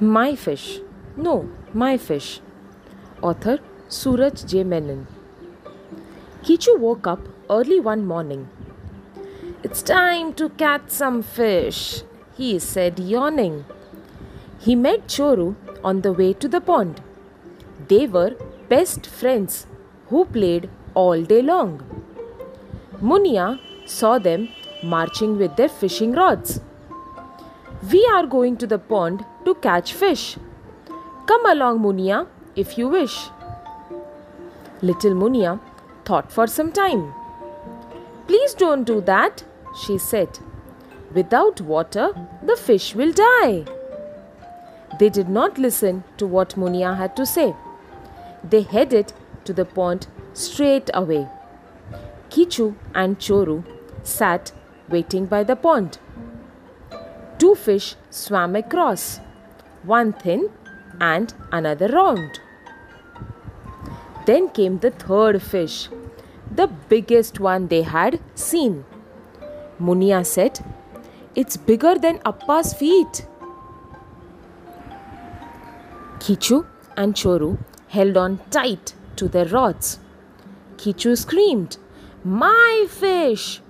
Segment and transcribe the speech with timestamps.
[0.00, 0.78] My fish.
[1.16, 2.40] No, my fish.
[3.20, 3.58] Author
[3.88, 4.62] Suraj J.
[4.62, 5.08] Menon.
[6.44, 7.18] Kichu woke up
[7.50, 8.48] early one morning.
[9.64, 12.04] It's time to catch some fish,
[12.36, 13.64] he said, yawning.
[14.60, 17.02] He met Choru on the way to the pond.
[17.88, 18.36] They were
[18.68, 19.66] best friends
[20.10, 21.82] who played all day long.
[23.02, 24.48] Munia saw them
[24.80, 26.60] marching with their fishing rods.
[27.82, 30.36] We are going to the pond to catch fish.
[31.26, 33.28] Come along, Munia, if you wish.
[34.82, 35.60] Little Munia
[36.04, 37.14] thought for some time.
[38.26, 39.44] Please don't do that,
[39.80, 40.40] she said.
[41.14, 42.10] Without water,
[42.42, 43.64] the fish will die.
[44.98, 47.54] They did not listen to what Munia had to say.
[48.42, 49.12] They headed
[49.44, 51.28] to the pond straight away.
[52.28, 53.64] Kichu and Choru
[54.02, 54.50] sat
[54.88, 55.98] waiting by the pond.
[57.38, 59.20] Two fish swam across,
[59.84, 60.50] one thin
[61.00, 62.40] and another round.
[64.26, 65.88] Then came the third fish,
[66.50, 68.84] the biggest one they had seen.
[69.80, 70.58] Munia said,
[71.34, 73.26] It's bigger than Appa's feet.
[76.18, 76.66] Kichu
[76.96, 80.00] and Choru held on tight to their rods.
[80.76, 81.76] Kichu screamed,
[82.24, 83.60] My fish!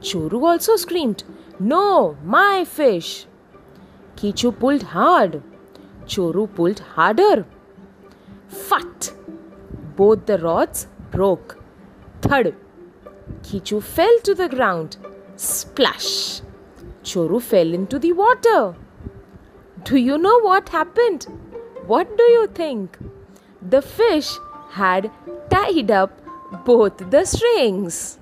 [0.00, 1.24] Choru also screamed,
[1.60, 3.26] No, my fish!
[4.16, 5.42] Kichu pulled hard.
[6.06, 7.44] Choru pulled harder.
[8.48, 9.12] Fat!
[9.94, 11.62] Both the rods broke.
[12.22, 12.54] Thud!
[13.42, 14.96] Kichu fell to the ground.
[15.36, 16.40] Splash!
[17.02, 18.74] Choru fell into the water.
[19.84, 21.26] Do you know what happened?
[21.86, 22.96] What do you think?
[23.60, 24.30] The fish
[24.70, 25.10] had
[25.50, 26.18] tied up
[26.64, 28.19] both the strings.